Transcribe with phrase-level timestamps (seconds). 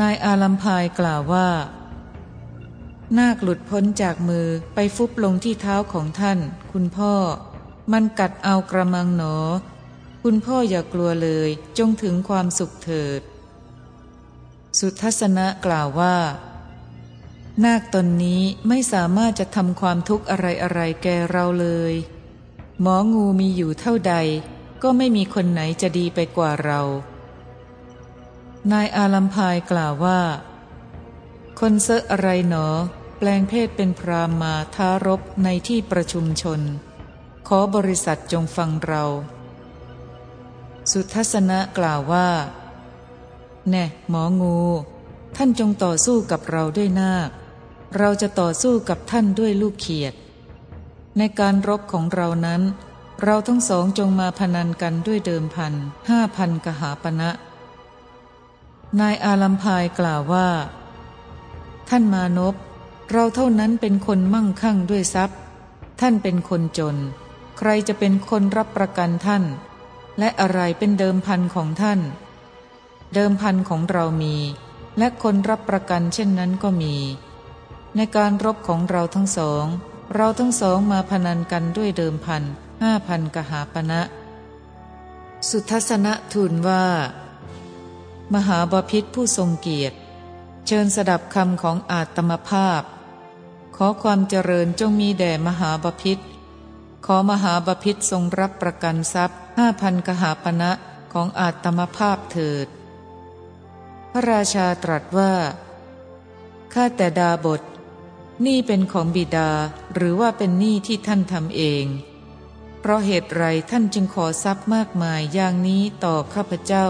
[0.00, 1.48] นายอาลัมพายกล่าวว่า
[3.18, 6.38] นาคหลุดพ้นจากมือไปฟุบลงที่เท้าของท่าน
[6.72, 7.14] คุณพ่อ
[7.92, 9.36] มันกัดเอากระมังหนอ
[10.22, 13.20] คุณพ่ออย่ากลัวเลยจงถึงความสุขเถิด
[14.78, 16.16] สุทัศนะกล่าวว่า
[17.64, 21.94] นาคตนนี้ไม่สามารถจะทำความทุกข์อะไรอะไรแกเราเลย
[22.80, 24.14] หมองูมีอยู่เท่าใด
[24.82, 26.80] ก็ไม่มีคนไหนจะดีไปกว่าเรา
[28.70, 30.20] นายอาลัมพายกล่าวว่า
[31.60, 32.66] คนเซอะอะไรหนอ
[33.18, 36.60] แปลงเพศเป็นพรามมาท้ารบในที่ประชุมชน
[37.48, 39.04] ขอบริษัทจงฟังเรา
[40.90, 42.28] สุทัศนะกล่าวว่า
[43.70, 44.58] แน่หมองู
[45.36, 47.30] ท่านจงต่อสู้กับเราด้วยนาค
[47.98, 50.14] เราจะต่อสู้กับท่านด้วยลูกเขียด
[51.18, 52.62] ในการรบของเรานั้น
[53.22, 55.72] เราทั้งสองจงมาพนันกันด้วยเดิมพัน
[56.08, 57.51] ห้าพันกหาปณะน
[59.00, 60.48] นายอาลัมพายกล่าวว่า
[61.88, 62.54] ท่านมานพ
[63.10, 65.38] เราเท่านั้นเป็นคนมั่งคั่งด้วยทรัพย์
[66.00, 66.96] ท่านเป็นคนจน
[67.58, 69.42] ใครจะเป็นคนรับประกันท่าน
[70.18, 72.00] และอะไรเป็นเดิมพันของท่าน
[73.14, 74.36] เดิมพันของเรามี
[74.98, 76.94] และคนรับประกันเช่นนั้นก็มี
[77.96, 79.64] ในการรบของเราทั้งสอง
[80.14, 82.42] เราทั้งสองมาพนันกันด้วยเดิมพัน
[82.82, 84.00] ห้าพันกหาปณะนะ
[85.48, 86.84] สุทัศนะทูลว่า
[88.34, 89.96] มหาบาพิษผู้ทรงเกียรติ
[90.66, 92.82] เชิญสดับคำของอาตมภาพ
[93.76, 96.18] ขอความเจริญจงมีแด่มหาบาพิษ
[97.06, 100.70] ขอมหาบาพิษทรงรับประกันทรัพย์ห้าพันกหาปณะ
[101.12, 102.66] ของอาตมภาพเถิด
[104.10, 105.32] พระราชาตรัสว่า
[106.72, 107.62] ข้าแต่ดาบท
[108.46, 109.50] นี่เป็นของบิดา
[109.94, 111.84] หรือว่าเป็นหนี้ที่ท่านทำเอง
[112.80, 116.88] เพราะเหตุไรท่านจึงขอทรัพย์มากมายอย่างนี้ต่อข้าพเจ้า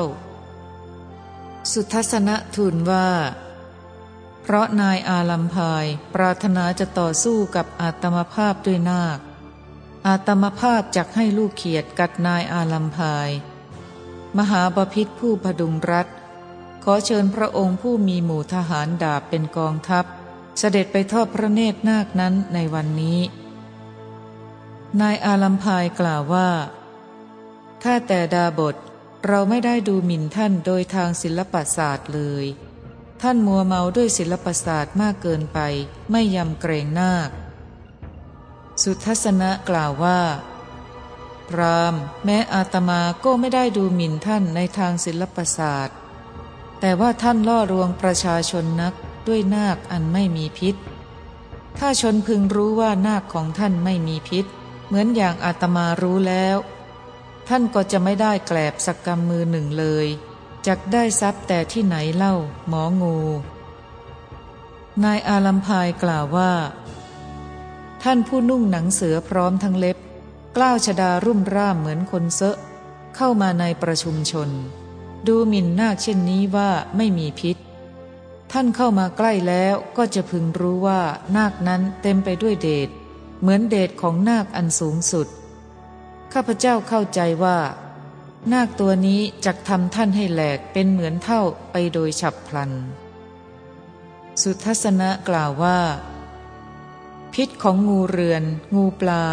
[1.71, 3.09] สุทัศนะทูลว่า
[4.43, 9.19] เพราะนายอาลัมพายปรารถนาจะต่อสู้กับอาตมภาพด้วยนาค
[10.07, 13.31] อาตมภาพจักให้ลูกเขียดกัดนายอาลัมพาย
[14.39, 16.07] มหาบพิษผู้พดุงรัฐ
[16.85, 20.05] ขอเชิญพระองค์ผู้มีหมู่ทหารดาบเป็นกองทัพ
[20.59, 23.21] เสด็จไปทอดพระเนตรนาคนั้นในวันนี้
[25.01, 26.51] นายอาลัมพายกล่าวว่า
[27.83, 28.77] ถ้าแต่ดาบท
[29.29, 32.47] เราไม่ได้ดูหมิ่นท่านโดยทางศิลปศาสตร์เลย
[33.23, 35.59] ท่านมัวเมาด้วยศิลปศาสตร์มากเกินไป
[36.11, 37.31] ไม่ยำเกรงนาค
[38.83, 40.21] สุทัศนะกล่าวว่า
[41.49, 41.95] พราม
[42.25, 45.97] แม้อาตมาก็ไม่ได้ดูหมิ่นท่านในทางศิลปศาสตร์
[46.81, 48.95] แต่ว่าท่านล่อลวงประชาชนนัก
[49.29, 50.75] ด้วยนาคอันไม่มีพิษ
[51.79, 54.45] ถ้าชนพึงรู้ว่านาคของท่านไม่มีพิษ
[54.87, 56.57] เหมือนอย่างอาตมารู้แล้ว
[57.49, 60.07] ท่านก็จะไม่ได้แกลบสักกำมือหนึ่งเลย
[60.67, 62.35] จักได้ทรัพย์แต่ที่ไหนเล่า
[62.69, 63.17] หมองู
[65.05, 66.53] นายอาลัมพายกล่าวว่า
[68.03, 69.99] ท่านผู้นุ่งหนังเสือพร้อมทั้งเล็บ
[70.57, 72.57] กล้าวชดารุ่มร่ามเหมือนคนเซอะ
[73.17, 74.49] เข้ามาในประชุมชน
[75.27, 77.57] ดูหมิ่นนาคเช่นนี้ว่าไม่มีพิษ
[78.53, 81.03] ท่านเข้ามาใกล้แล้วก็จะพึงรู้ว่า
[81.37, 82.89] นาคนั้นเต็มไปด้วยเดช
[83.41, 85.29] เหมือนเดชของนาคอันสูงสุด
[86.33, 87.59] ข้าพเจ้าเข้าใจว่า
[88.53, 92.73] นาคตัวนี้จะทำท่านให้แหลกเป็นเหมือนเท่าไปโดยฉับพลัน
[94.43, 95.81] สุทัศนะกล่าวว่า
[97.35, 98.45] พิษของงูเรือน
[98.75, 99.25] งูปลา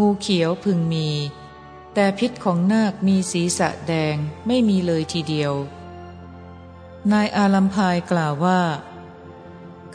[0.00, 1.08] งูเขียวพึงมี
[1.94, 5.52] แต่พิษของนาคมีสีสะแดงไม่มีเลยทีเดียว
[7.12, 8.60] นายอาลัมพายกล่าวว่า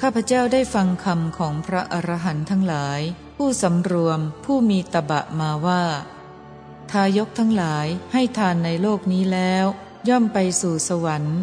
[0.02, 3.02] ข้าพเจ้าได้ฟังคำของพระอรหันต์ทั้งหลาย
[3.38, 5.84] ผู้สำรวมผู้มีตบะมาว่า
[6.92, 9.66] ทายกทั้งหลายให้ทานในโลกนี้แล้ว
[10.10, 11.40] ย่อมไปสู่สวรรค์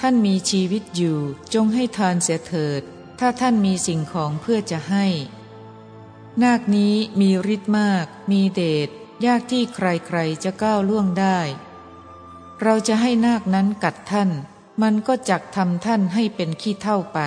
[0.00, 1.18] ท่านมีชีวิตอยู่
[1.54, 2.82] จงให้ทานเสียเถิด
[3.18, 5.06] ถ้าท่านมีสิ่งของเพื่อจะให้
[6.42, 8.88] นาคนี้มีฤทธิ์มาก มีเดช
[9.26, 11.38] ยากที่ใครๆจะก้าวล่วงได้
[12.62, 14.30] เราจะให้นาคนั้นกัดท่าน
[14.82, 17.18] มันก็จักทำท่านให้เป็นขี้เท่าไป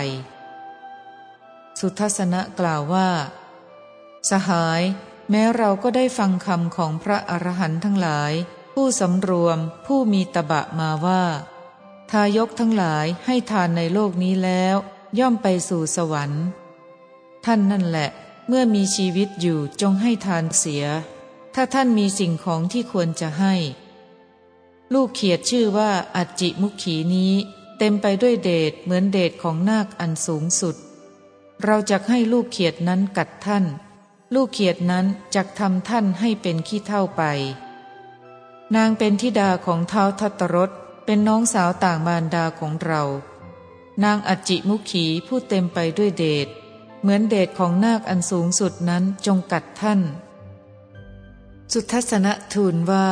[1.79, 3.09] สุทัศนะกล่าวว่า
[4.29, 4.81] สหาย
[5.29, 8.33] แม้เราก็ได้ฟังคำของพระอรหันต์ทั้งหลาย
[8.73, 11.23] ผู้สำรวมผู้มีตบะมาว่า
[12.11, 14.75] ทายกทั้งหลายให้ทานในโลกนี้แล้ว
[15.19, 16.43] ย่อมไปสู่สวรรค์
[17.45, 18.09] ท่านนั่นแหละ
[18.47, 20.85] เมื่อมีชีวิตอยู่จงให้ทานเสีย
[21.55, 23.55] ถ้าท่านมีสิ่งของที่ควรจะให้
[24.93, 27.33] ลูกเขียดชื่อว่าอัจจิมุขีนี้
[27.77, 30.75] เต็มไปด้วยเดชเหมือนเดชของนาคอันสูงสุด
[31.63, 33.65] เราจะให้ลูกเขียดนั้นกัดท่าน
[34.33, 37.23] ลูกเขียดนั้นจักทำท่านให้เป็นขี้เท่าไป
[38.75, 40.71] นางเป็นธิดาของเท้าทัตรส
[41.05, 43.03] เป็นน้องสาวต่างมารดาของเรา
[44.03, 46.47] นางอจิมุขีผู้เต็มไปด้วยเดช
[47.01, 49.99] เหมือนเดชของนาคอันสูงสุดนั้นจงกัดท่าน
[51.71, 53.07] สุทัศนทูลว่า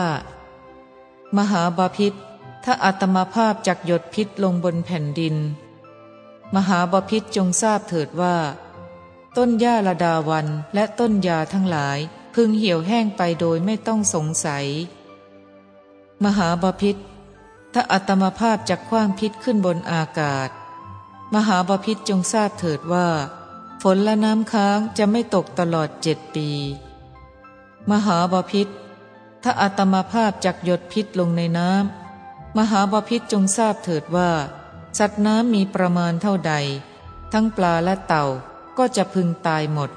[1.38, 2.14] มหาบาพิษ
[2.64, 5.36] ถ้าอาตมาภาพจักหยดพิษลงบนแผ่นดิน
[6.56, 8.36] มหาบาพิษจงทราบเถิดว่า
[9.38, 12.00] ต้นหญ้าละดาวันและต้นยาทั้งหลาย
[12.36, 14.66] พึงเหี่ยวแห้งไปโดยไม่ต้องสงสัย
[16.24, 16.96] มหาบาพิษ
[17.74, 20.50] ถ้าอัตมาภาพจักคว้างพิษขึ้นบนอากาศ
[21.34, 23.08] มหาบาพิษจงทราบเถิดว่า
[23.82, 26.50] ฝนและน้ำค้างจะไม่ตกตลอดเจ็ดปี
[27.92, 28.68] มหาบาพิษ
[29.44, 34.32] ถ้าอัตมาภาพจักหยดพิษลงในน้ำมหาบาพิษจงทราบเถิดว่า
[34.98, 36.54] สัตว์น้ำมีประมาณเท่าใด
[37.34, 38.26] ทั้งปลาและเต่า
[38.78, 39.90] ก็จะพึงตายหมด